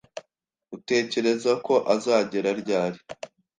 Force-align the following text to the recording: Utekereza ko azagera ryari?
Utekereza 0.75 1.51
ko 1.65 1.73
azagera 1.93 2.49
ryari? 2.61 2.97